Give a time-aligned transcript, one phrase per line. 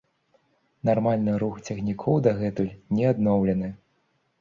[0.89, 3.75] Нармальны рух цягнікоў дагэтуль не адноўлены.